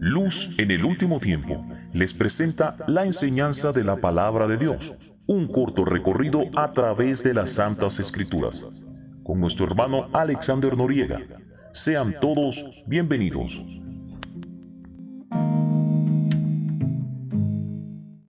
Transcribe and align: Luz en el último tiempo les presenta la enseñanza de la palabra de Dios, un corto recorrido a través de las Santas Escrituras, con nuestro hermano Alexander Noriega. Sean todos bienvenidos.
Luz 0.00 0.58
en 0.58 0.70
el 0.70 0.84
último 0.84 1.18
tiempo 1.18 1.66
les 1.92 2.14
presenta 2.14 2.76
la 2.86 3.04
enseñanza 3.04 3.72
de 3.72 3.82
la 3.82 3.96
palabra 3.96 4.46
de 4.46 4.56
Dios, 4.56 4.94
un 5.26 5.48
corto 5.48 5.84
recorrido 5.84 6.44
a 6.54 6.72
través 6.72 7.24
de 7.24 7.34
las 7.34 7.50
Santas 7.50 7.98
Escrituras, 7.98 8.84
con 9.24 9.40
nuestro 9.40 9.66
hermano 9.66 10.08
Alexander 10.12 10.76
Noriega. 10.76 11.20
Sean 11.72 12.14
todos 12.20 12.84
bienvenidos. 12.86 13.64